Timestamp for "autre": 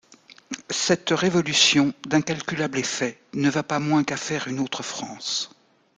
4.59-4.81